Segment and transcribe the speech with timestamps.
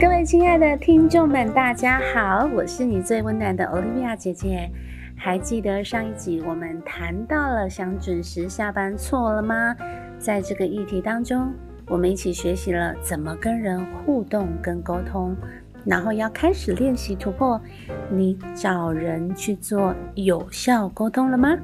[0.00, 4.70] 各位亲爱的听众们，大家好，我是你最温暖的 Olivia 姐姐。
[5.16, 9.74] 还记得上一集我们谈到了想准时下班错了吗？
[10.16, 11.52] 在这个议题当中，
[11.88, 15.36] 我们一起学习了怎么跟人互动跟沟通，
[15.84, 17.60] 然后要开始练习突破。
[18.08, 21.58] 你找人去做有效沟通了吗？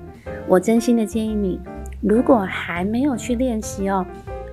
[0.49, 1.61] 我真心的建议你，
[2.03, 4.05] 如果还没有去练习哦，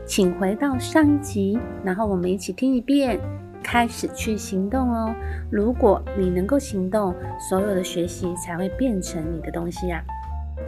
[0.06, 3.20] 请回到上一集，然后我们一起听一遍。
[3.64, 5.14] 开始去行动哦！
[5.50, 7.16] 如果你能够行动，
[7.50, 10.02] 所有的学习才会变成你的东西啊。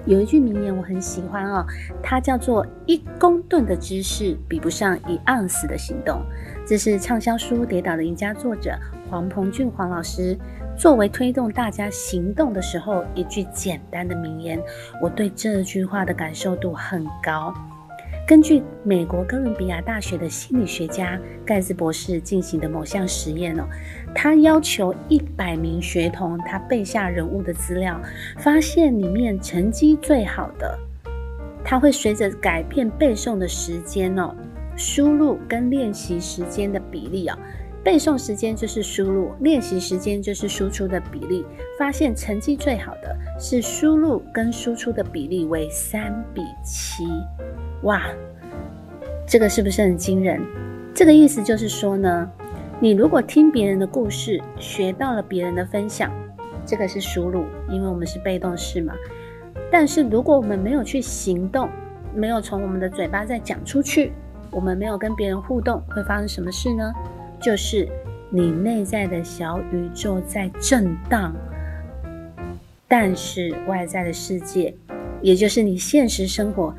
[0.05, 1.65] 有一句名言我很喜欢哦，
[2.01, 6.21] 它叫做“一公吨的知识比不上一盎司的行动”。
[6.65, 8.77] 这是畅销书《跌倒的赢家》作者
[9.09, 10.37] 黄鹏俊黄老师
[10.77, 14.59] 作为推动大家行动的时候一句简单的名言。
[15.01, 17.53] 我对这句话的感受度很高。
[18.25, 23.67] 根据美国哥伦比亚大学的心理学家盖茨博士进行的某项实验哦，
[24.15, 27.99] 他要求一百名学童他背下人物的资料，
[28.37, 30.79] 发现里面成绩最好的，
[31.65, 34.33] 他会随着改变背诵的时间哦，
[34.77, 37.37] 输入跟练习时间的比例哦，
[37.83, 41.45] 背诵时间就是输入，练习时间就是输出的比例，
[41.77, 47.03] 发现成绩最好的是输入跟输出的比例为三比七。
[47.83, 48.01] 哇，
[49.27, 50.41] 这个是不是很惊人？
[50.95, 52.31] 这个意思就是说呢，
[52.79, 56.09] 你如果听别人的故事，学到了别人的分享，
[56.65, 58.93] 这个是输入，因为我们是被动式嘛。
[59.69, 61.67] 但是如果我们没有去行动，
[62.15, 64.13] 没有从我们的嘴巴再讲出去，
[64.49, 66.93] 我们没有跟别人互动，会发生什么事呢？
[67.41, 67.85] 就是
[68.29, 71.35] 你内在的小宇宙在震荡，
[72.87, 74.73] 但是外在的世界，
[75.21, 76.73] 也就是你现实生活。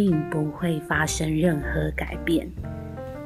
[0.00, 2.50] 并不会发生任何改变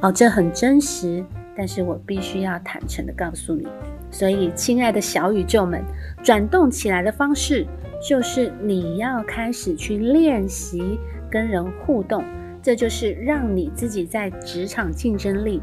[0.01, 1.25] 哦，这很真实，
[1.57, 3.69] 但是我必须要坦诚的告诉你。
[4.11, 5.85] 所以，亲爱的小宇宙们，
[6.21, 7.65] 转动起来的方式
[8.03, 10.99] 就是你要开始去练习
[11.31, 12.25] 跟人互动，
[12.61, 15.63] 这就是让你自己在职场竞争力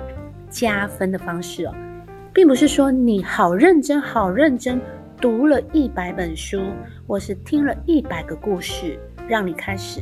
[0.49, 1.75] 加分的方式哦，
[2.33, 4.79] 并不是说你好认真、好认真
[5.19, 6.61] 读了一百本书，
[7.05, 9.99] 或是听了一百个故事，让你开始。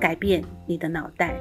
[0.00, 1.34] 改变你的脑袋。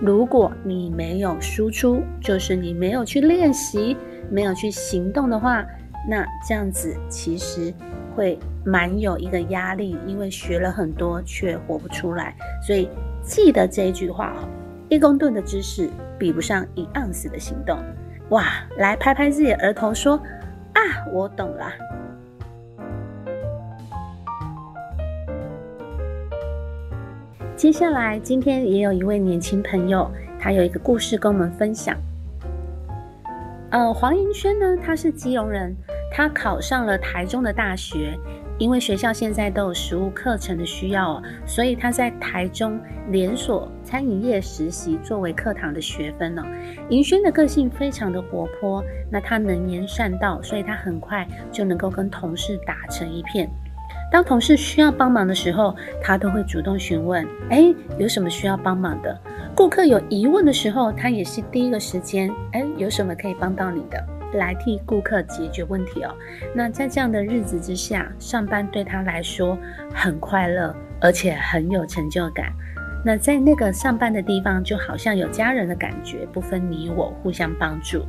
[0.00, 3.96] 如果你没有输出，就是你没有去练习，
[4.30, 5.64] 没有去行动的话，
[6.08, 7.72] 那这样子其实
[8.14, 12.34] 会蛮有一个压力，因为学了很多却活不出来。
[12.66, 12.88] 所以
[13.22, 14.48] 记得这一句话哦：
[14.88, 15.88] 一公吨的知识
[16.18, 17.78] 比不上一盎司的行动。
[18.30, 20.16] 哇，来拍拍自己的额头说：
[20.72, 20.80] 啊，
[21.12, 21.72] 我懂了。
[27.56, 30.10] 接下来，今天也有一位年轻朋友，
[30.40, 31.96] 他有一个故事跟我们分享。
[33.70, 35.72] 呃，黄银轩呢，他是基隆人，
[36.10, 38.18] 他考上了台中的大学，
[38.58, 42.78] 因为学校现在都有实务课程的需要，所以他在台中
[43.10, 46.44] 连锁餐饮业实习，作为课堂的学分呢。
[46.88, 53.48] 银轩的个性非常的活泼，那他能言善道，所以他很快就能够跟同事打成一片。
[54.14, 59.20] 当同事需要帮忙的时候，他都会主动询问：“哎，有什么需要帮忙的？”
[59.56, 64.00] 顾客有疑问的时候，他也是第一个时间：“哎，有什么可以帮到你的？”
[64.38, 66.14] 来替顾客解决问题哦。
[66.54, 69.58] 那在这样的日子之下，上班对他来说
[69.92, 72.52] 很快乐，而且很有成就感。
[73.04, 78.04] 那在那个上班的地方，就好像有家人的感觉，不分你我，互相帮助。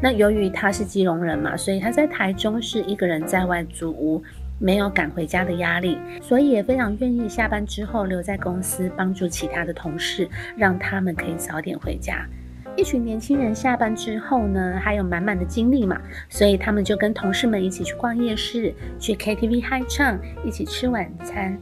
[0.00, 4.22] 那由于他是基隆人嘛，所以他在台中是一个人在外租屋。
[4.60, 12.26] 没有赶回家的压力，所以也非常愿意下班之后留在公司帮助其他的同事，让他们可以早点回家。
[12.76, 21.58] 一群年轻人下班之后呢，还有满满的精力嘛，所以他们就跟同事们一起去逛夜市，去 KTV 嗨唱，一起吃晚餐，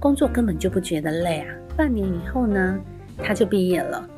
[0.00, 1.54] 工作根本就不觉得累啊。
[1.76, 2.80] 半年以后呢，
[3.18, 4.08] 他就毕业了。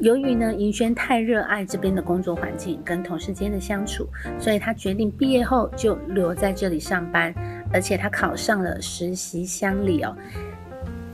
[0.00, 4.06] 由于呢，银轩太热爱这边的工作环境跟同事间的相处，
[4.38, 7.32] 所以他决定毕业后就留在这里上班。
[7.74, 10.16] 而且他考上了实习乡里哦，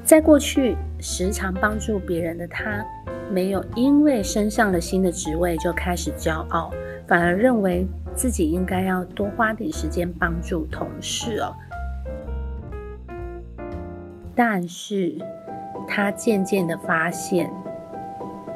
[0.05, 2.85] 在过去时常帮助别人的他，
[3.33, 6.71] 没有因为升上了新的职位就开始骄傲，
[7.07, 11.57] 反而认为自己应该要多花点时间帮助同事哦。
[14.35, 15.17] 但是，
[15.89, 17.51] 他渐渐的发现，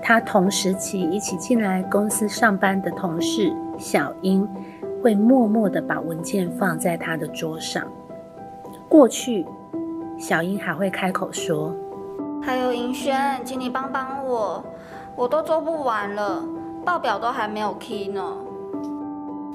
[0.03, 4.47] 他同时期一起进来公司上班的同事小英，
[5.05, 7.85] 会默默的把文件放在他的桌上。
[8.89, 9.45] 过去，
[10.17, 11.77] 小英还会开口说
[12.43, 14.65] ：“还有银轩，请你帮帮我，
[15.15, 16.43] 我都做不完了，
[16.87, 18.35] 报表都还没有 key 呢。”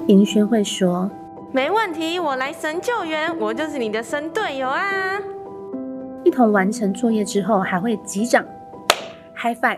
[0.06, 1.10] 银轩会说
[1.52, 5.20] ：“没问题，我来神救援，我就是你的神队友啊！”
[6.24, 8.46] 一同完成作业之后，还会击掌、
[9.34, 9.78] 嗨 e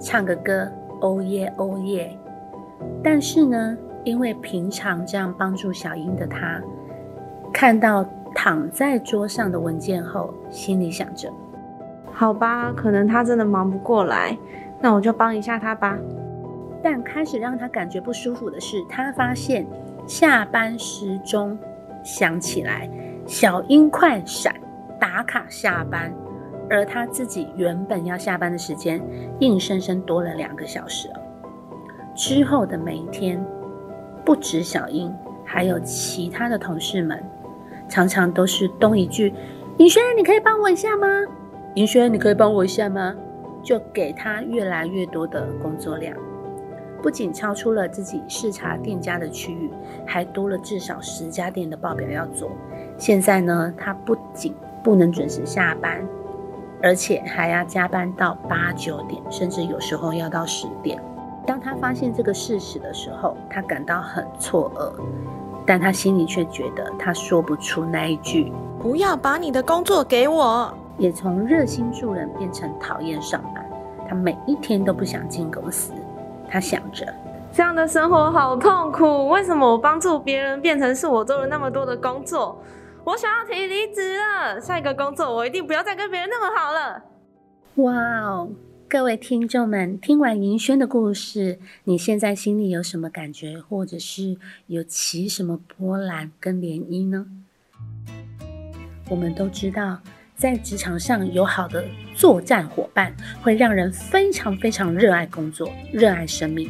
[0.00, 0.66] 唱个歌，
[1.02, 2.18] 哦耶哦耶。
[3.04, 6.60] 但是呢，因为平常这样帮助小英的他，
[7.52, 8.04] 看到
[8.34, 11.32] 躺在桌上的文件后，心里想着：
[12.12, 14.36] 好吧，可能他真的忙不过来，
[14.80, 15.98] 那我就帮一下他吧。
[16.82, 19.66] 但开始让他感觉不舒服的是，他发现
[20.06, 21.58] 下班时钟
[22.02, 22.88] 响起来，
[23.26, 24.54] 小英快闪。
[24.98, 26.12] 打卡下班，
[26.68, 29.00] 而他自己原本要下班的时间，
[29.38, 31.14] 硬生生多了两个小时了。
[32.14, 33.42] 之后的每一天，
[34.30, 35.12] 不止小英，
[35.44, 37.20] 还有其他的同事们，
[37.88, 39.34] 常常都是东一句
[39.78, 41.08] ：“尹轩，你可以帮我一下吗
[41.74, 43.12] ？”“尹轩，你可以帮我一下吗？”
[43.60, 46.16] 就给他越来越多的工作量，
[47.02, 49.68] 不仅超出了自己视察店家的区域，
[50.06, 52.52] 还多了至少十家店的报表要做。
[52.96, 56.06] 现在呢，他不仅不能准时下班，
[56.80, 61.02] 而且还要加班到八九点，甚至有时候要到十点。
[61.46, 64.92] 当他发现这个事实的时候，他感到很错愕，
[65.66, 70.72] 但他心里却觉得他说不出那一句“不要把你的工作给我”。
[70.98, 73.64] 也从热心助人变成讨厌上班，
[74.06, 75.94] 他每一天都不想进公司。
[76.46, 77.06] 他想着，
[77.52, 79.28] 这样的生活好痛苦。
[79.28, 82.60] 为什么我帮助别人变成是我做了那么多的工作？
[83.02, 87.02] 我想要提离职了，下一个工作我一定不要再跟别人那么好了。
[87.76, 88.48] 哇哦，
[88.90, 97.24] 各位听众们，听完银轩的故事，你现在心里有什么感觉，或者是有起什么波澜跟涟漪呢？
[99.08, 100.00] 我们都知道，
[100.34, 101.84] 在职场上有好的
[102.16, 106.68] 作战伙伴，会让人非常非常热爱工作，热爱生命。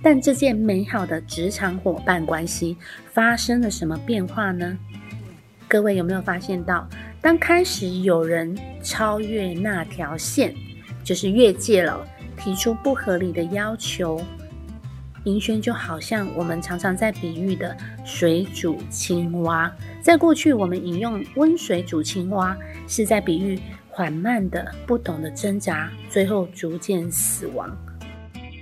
[0.00, 2.76] 但这件美好的职场伙伴关系
[3.12, 4.78] 发生了什么变化呢？
[5.66, 6.88] 各位有没有发现到，
[7.20, 10.54] 当开始有人超越那条线，
[11.06, 12.04] 就是越界了，
[12.36, 14.20] 提出不合理的要求，
[15.22, 19.72] 银轩就好像我们常常在比喻的水煮青蛙。
[20.02, 22.56] 在过去，我们引用温水煮青蛙，
[22.88, 23.56] 是在比喻
[23.88, 27.70] 缓慢的、不懂得挣扎，最后逐渐死亡。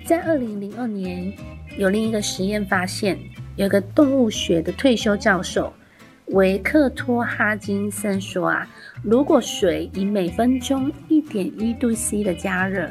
[0.05, 1.33] 在二零零二年，
[1.79, 3.19] 有另一个实验发现，
[3.57, 5.73] 有个动物学的退休教授。
[6.29, 8.67] 维克托·哈金森说：“啊，
[9.03, 12.91] 如果水以每分钟一点一度 C 的加热，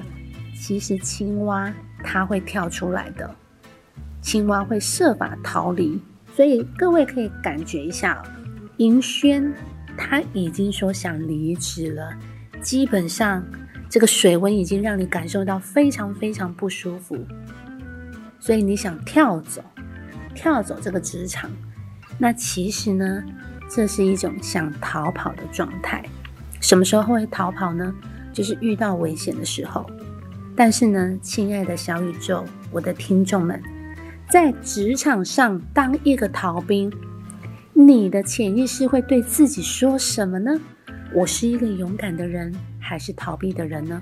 [0.55, 3.35] 其实青蛙它会跳出来的，
[4.21, 5.99] 青蛙会设法逃离。
[6.35, 8.21] 所以各位可以感觉一下，
[8.77, 9.51] 银轩
[9.97, 12.13] 他已经说想离职了，
[12.61, 13.43] 基本上
[13.89, 17.17] 这个水温已经让你感受到非常非常不舒服，
[18.39, 19.63] 所以你想跳走，
[20.35, 21.49] 跳走这个职场。”
[22.17, 23.23] 那其实呢，
[23.69, 26.03] 这是一种想逃跑的状态。
[26.61, 27.93] 什么时候会逃跑呢？
[28.31, 29.85] 就是遇到危险的时候。
[30.55, 33.61] 但是呢，亲爱的小宇宙，我的听众们，
[34.29, 36.93] 在职场上当一个逃兵，
[37.73, 40.59] 你的潜意识会对自己说什么呢？
[41.11, 44.01] 我是一个勇敢的人，还是逃避的人呢？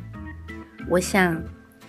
[0.89, 1.41] 我想，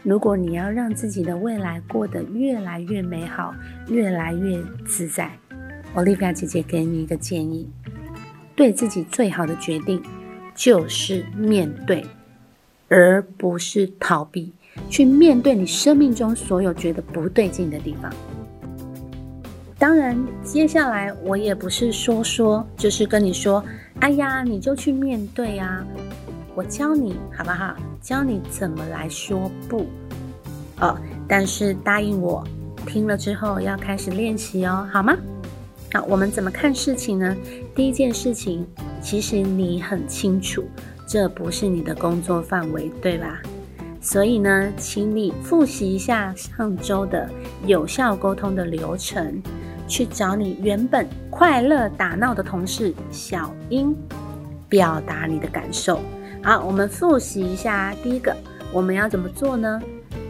[0.02, 3.54] 如果你要让自己的未来过得越来越美好，
[3.88, 5.30] 越来越自在。
[5.94, 7.68] Olivia 姐姐给你一个建议：
[8.56, 10.02] 对自己最好的决定
[10.54, 12.04] 就是面对，
[12.88, 14.52] 而不是逃避。
[14.88, 18.10] 去面对你生命中所有觉得不对劲的地方。
[19.78, 23.62] 当然，接下来我也不是说说，就是跟你说
[24.00, 25.84] ：“哎呀，你就去面对啊！”
[26.54, 27.76] 我教你好不好？
[28.00, 29.86] 教你怎么来说不
[30.80, 30.96] 哦。
[31.28, 32.42] 但是答应我，
[32.86, 35.14] 听了之后要开始练习哦，好吗？
[35.92, 37.36] 好，我们怎么看事情呢？
[37.74, 38.66] 第一件事情，
[39.02, 40.64] 其实你很清楚，
[41.06, 43.42] 这不是你的工作范围，对吧？
[44.00, 47.28] 所以呢，请你复习一下上周的
[47.66, 49.42] 有效沟通的流程，
[49.86, 53.94] 去找你原本快乐打闹的同事小英，
[54.70, 56.00] 表达你的感受，
[56.42, 57.94] 好，我们复习一下。
[58.02, 58.34] 第一个，
[58.72, 59.78] 我们要怎么做呢？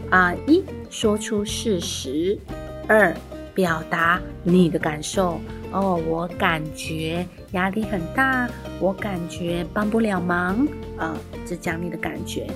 [0.09, 2.37] 啊，一说出事实，
[2.85, 3.15] 二
[3.53, 5.39] 表达你的感受。
[5.71, 8.47] 哦，我感觉压力很大，
[8.79, 10.67] 我感觉帮不了忙。
[10.97, 12.47] 啊，这讲你的感觉。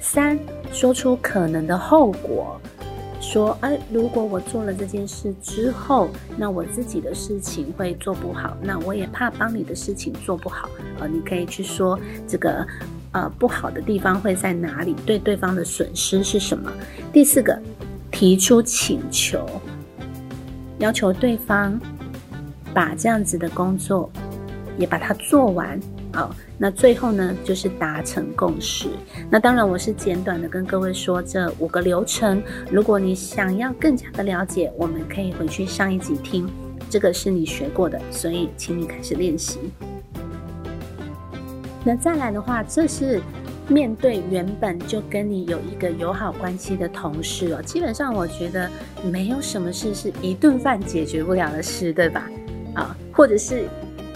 [0.00, 0.38] 三，
[0.72, 2.60] 说出可能的后果。
[3.20, 10.68] 说，哎，如果我做了这件事之后，那我自己的事情会做不好，那我也怕帮你的事情做不好，
[10.98, 12.66] 呃，你可以去说这个，
[13.12, 16.72] 呃，不好的地方会在哪里，对对方的损失是什么。
[17.12, 17.56] 第四个，
[18.10, 19.46] 提出请求，
[20.82, 21.80] 要求对方
[22.74, 24.10] 把这样子的工作
[24.76, 25.78] 也把它做完。
[26.12, 28.88] 好，那最后呢，就是达成共识。
[29.30, 32.42] 那当然，我是简短的跟各位说这五个流程。
[32.68, 36.50] 如果你想要更加的了解，我们可以回去上一集听，
[36.90, 39.60] 这个是你学过的，所以请你开始练习。
[41.84, 43.22] 那再来的话，这是
[43.68, 47.62] 面对原本就跟你有一个友好关系的同事哦。
[47.62, 48.70] 基本上，我觉得
[49.10, 52.30] 没有什么事是一顿饭解决不了的事，对吧？
[52.74, 53.64] 啊，或者是。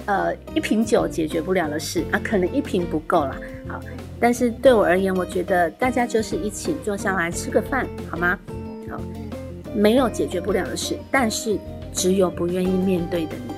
[0.08, 3.36] 呃，一瓶酒解决不了的事啊，可能一瓶不够了。
[3.66, 3.80] 好，
[4.20, 8.38] 但是对我而言，我觉得大家就是一起坐下来吃个饭，好吗？
[8.88, 9.00] 好，
[9.74, 11.58] 没有解决不了的事，但是
[11.92, 13.52] 只有不愿意面对的你。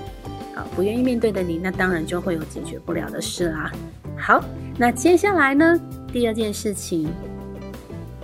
[0.55, 3.71] 好，不愿意面对的你，那当然就会有解决不了的事啦。
[4.19, 4.45] 好，
[4.77, 5.81] 那接下来呢，
[6.13, 7.09] 第二件事情，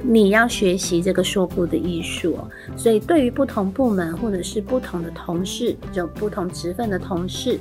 [0.03, 2.37] 你要学习这个说不的艺术。
[2.77, 7.59] 所以，对于不同部门或者是不同的同事，就不同职分的同事。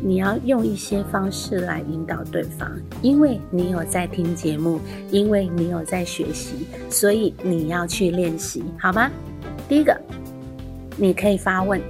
[0.00, 4.78] 你要用一些方式来引导对方，因为你有在听节目，
[5.10, 9.10] 因为你有在学习，所以你要去练习，好吗？
[9.68, 9.98] 第一个，
[10.96, 11.80] 你可以发问，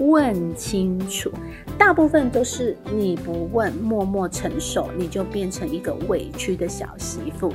[0.00, 1.30] 问清楚。
[1.78, 7.54] 大部分都是你不问，默默承受，你就变成一个委屈的小媳妇。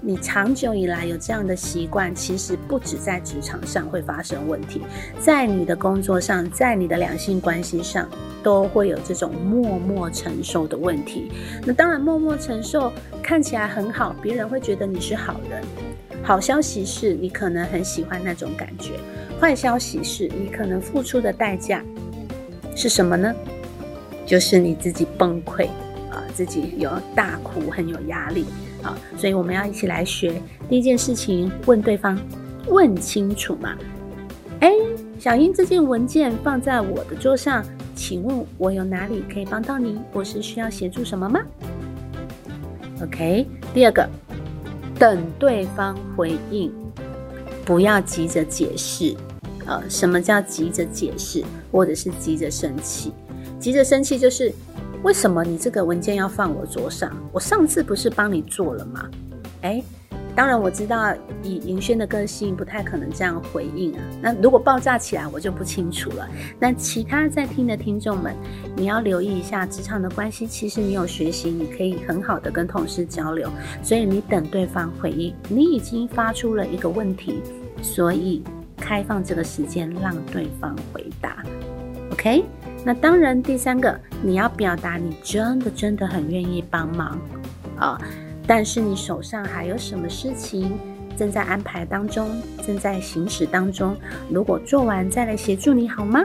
[0.00, 4.82] 你长久以来有这样的习惯，其实不止在职场上会发生问题，
[5.18, 8.08] 在你的工作上，在你的两性关系上，
[8.42, 11.32] 都会有这种默默承受的问题。
[11.66, 15.62] 那当然，默默承受看起来很好，别人会觉得你是好人。
[16.22, 18.92] 好消息是你可能很喜欢那种感觉，
[19.40, 21.84] 坏消息是你可能付出的代价
[22.74, 23.34] 是什么呢？
[24.26, 25.66] 就是你自己崩溃
[26.10, 28.46] 啊，自己有大哭，很有压力
[28.82, 30.40] 啊，所以我们要一起来学。
[30.68, 32.18] 第一件事情，问对方，
[32.66, 33.76] 问清楚嘛。
[34.60, 34.72] 哎，
[35.18, 37.62] 小英，这件文件放在我的桌上，
[37.94, 39.98] 请问我有哪里可以帮到你？
[40.12, 41.40] 我是需要协助什么吗
[43.02, 43.46] ？OK。
[43.74, 44.08] 第二个，
[44.98, 46.72] 等对方回应，
[47.64, 49.14] 不要急着解释。
[49.66, 53.12] 呃，什么叫急着解释，或者是急着生气？
[53.64, 54.52] 急着生气就是，
[55.02, 57.10] 为什么你这个文件要放我桌上？
[57.32, 59.08] 我上次不是帮你做了吗？
[59.62, 59.82] 哎，
[60.36, 64.02] 当然我知道以银轩的个性不太可能这样回应啊。
[64.20, 66.28] 那如果爆炸起来，我就不清楚了。
[66.60, 68.34] 那其他在听的听众们，
[68.76, 70.46] 你要留意一下职场的关系。
[70.46, 73.48] 其实你有学习，你可以很好的跟同事交流。
[73.82, 77.40] 所以你等对方回应，你已经发出了一个问题，
[77.80, 78.44] 所以
[78.76, 81.42] 开放这个时间让对方回答。
[82.12, 82.44] OK。
[82.86, 87.18] 那当然，第三个，你要表达你真的真的很愿意帮忙
[87.78, 87.98] 啊，
[88.46, 90.78] 但是你手上还有什么事情
[91.16, 92.28] 正在安排当中，
[92.62, 93.96] 正在行驶当中，
[94.28, 96.22] 如果做完再来协助你好吗？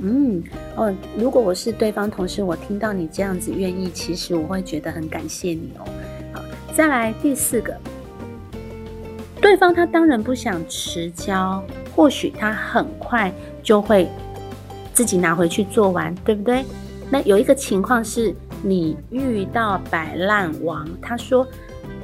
[0.00, 0.42] 嗯，
[0.76, 5.84] 哦，如果我是对方同事，我听到你这样子愿意，其实我会觉得很感谢你哦。
[6.32, 6.42] 好，
[6.74, 7.76] 再来第四个，
[9.42, 11.62] 对方他当然不想迟交，
[11.94, 13.30] 或许他很快
[13.62, 14.08] 就会。
[14.92, 16.64] 自己拿回去做完，对不对？
[17.10, 21.46] 那有一个情况是，你遇到摆烂王，他说：“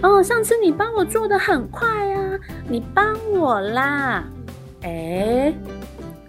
[0.03, 4.25] 哦，上次你帮我做的很快啊，你帮我啦。”
[4.83, 5.53] 哎，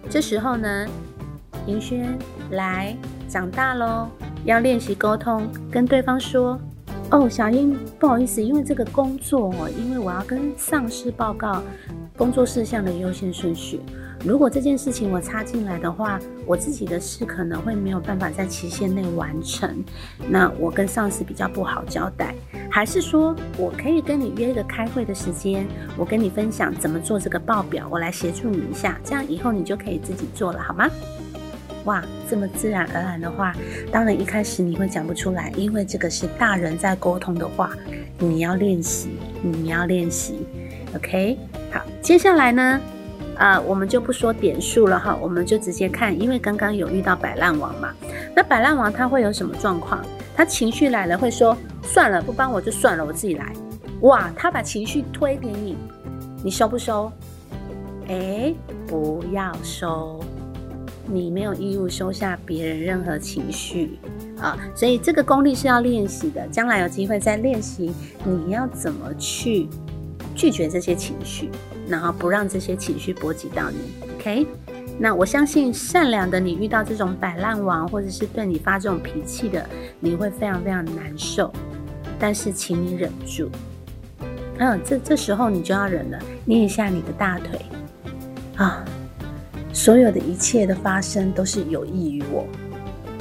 [0.08, 0.86] 这时候呢，
[1.66, 2.18] 银轩
[2.52, 2.96] 来
[3.28, 4.08] 长大喽，
[4.44, 6.58] 要练习沟通，跟对方说
[7.10, 11.60] ：“哦，小英，不好意思，因为这个工作哦，因为我要跟上司报告
[12.16, 13.80] 工作事项的优先顺序。”
[14.24, 19.82] 如果这件事情我插进来的话，我自己的事可能会没有办法在期限内完成，
[20.28, 22.34] 那我跟上司比较不好交代。
[22.70, 30.86] 还是说我可以跟你约一个开会的时间，我跟你分享怎么做这个报表，我来协助你一下，这样以后你就可以自己做了，好吗？
[31.84, 33.54] 哇，这么自然而然的话，
[33.90, 37.70] 当然一开始你会讲不出来，因为这个是大人在沟通的话，
[38.18, 39.10] 你要练习，
[39.42, 40.46] 你要练习。
[40.94, 41.38] OK，
[41.72, 42.80] 好，接下来呢？
[43.36, 47.94] 啊，我们就不说点数了哈，我们就直接看，因为刚刚有遇到摆烂王嘛。
[48.36, 50.04] 那摆烂王他会有什么状况？
[50.36, 53.52] 他情绪来了会说：“算了，不帮我就算了，我自己来。
[54.02, 55.76] 哇，他把情绪推给你，
[56.44, 57.10] 你收不收？
[58.08, 58.52] 哎，
[58.86, 60.22] 不要收，
[61.12, 63.98] 你没有义务收下别人任何情绪
[64.38, 64.58] 啊。
[64.74, 67.92] 所以这个功力是要练习的，将来有机会再练习，
[68.24, 69.68] 你要怎么去
[70.34, 71.50] 拒绝这些情绪，
[71.88, 73.78] 然后不让这些情绪波及到你。
[74.14, 74.46] OK。
[75.02, 79.66] 那我相信善良的你遇到这种摆烂王，或者是对你发这种脾气的，
[79.98, 81.50] 你会非常非常难受。
[82.18, 83.48] 但是请你忍住，
[84.58, 87.58] 嗯，这这时候你就要忍了，捏一下你的大腿
[88.56, 88.84] 啊，
[89.80, 92.46] 所有的一切的发生都是有益于我。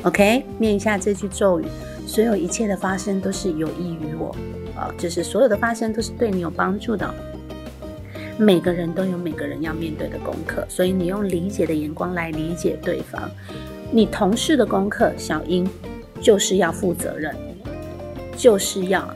[0.03, 1.63] OK，念一下这句咒语，
[2.05, 4.35] 所有一切的发生都是有益于我
[4.75, 7.09] 啊，就是所有的发生都是对你有帮助的。
[8.37, 13.31] 每个人都有每个人要面对的功课，所以你用理解的眼光来理解对方。
[13.89, 15.65] 你同事的功课，小英
[16.21, 17.33] 就是要负责任，
[18.35, 19.15] 就是要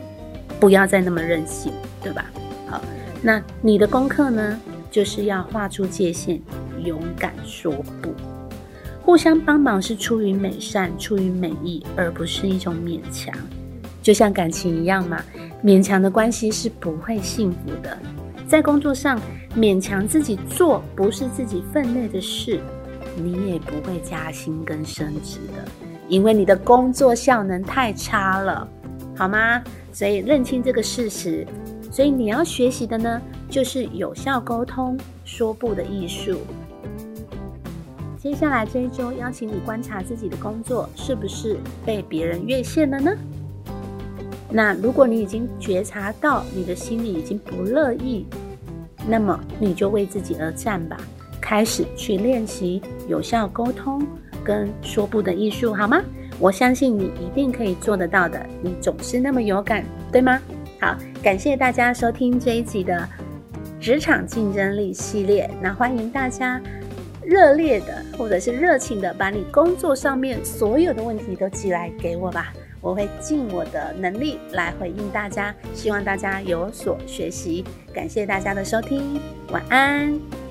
[0.58, 2.24] 不要再那么任性，对吧？
[2.70, 2.80] 好，
[3.20, 4.58] 那你的功课呢，
[4.90, 6.40] 就是要画出界限，
[6.84, 7.72] 勇敢说
[8.02, 8.12] 不。
[9.02, 13.34] 互相帮忙是出于美善，出于美意，而不是一种勉强。
[14.02, 15.22] 就像感情一样嘛，
[15.62, 17.98] 勉强的关系是不会幸福的。
[18.46, 19.20] 在工作上
[19.56, 22.60] 勉强自己做不是自己分内的事，
[23.16, 25.64] 你也不会加薪跟升职的，
[26.08, 28.66] 因为你的工作效能太差了，
[29.16, 29.62] 好吗？
[29.92, 31.46] 所以认清这个事实。
[31.90, 36.40] 所以你要学习的呢，就是有效沟通、说不的艺术。
[38.24, 43.12] 接下来这一周，邀请你观察自己的工作是不是被别人越线了呢？
[44.48, 48.24] 那如果你已经觉察到你的心里已经不乐意，
[49.06, 50.96] 那么你就为自己而战吧，
[51.38, 54.02] 开始去练习有效沟通
[54.42, 56.00] 跟说不的艺术，好吗？
[56.40, 60.40] 我相信你一定可以做得到的，你总是那么有感，对吗？
[60.80, 63.06] 好，感谢大家收听这一集的
[63.78, 66.58] 职场竞争力系列，那欢迎大家
[67.26, 72.52] 热烈的或者是热情的把你工作上面所有的问题都寄来给我吧。
[72.80, 77.64] 我会尽我的能力来回应大家，希望大家有所学习。
[77.94, 79.18] 感谢大家的收听，
[79.50, 80.43] 晚安。